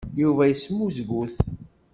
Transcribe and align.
Yuba 0.21 0.43
yesmuzgut. 0.45 1.35